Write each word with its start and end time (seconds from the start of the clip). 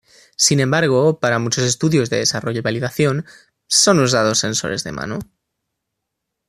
Sin 0.35 0.59
embargo, 0.59 1.19
para 1.19 1.37
muchos 1.37 1.63
estudios 1.63 2.09
de 2.09 2.17
desarrollo 2.17 2.57
y 2.57 2.61
validación, 2.63 3.23
son 3.67 3.99
usados 3.99 4.39
sensores 4.39 4.83
de 4.83 4.91
mano. 4.93 5.19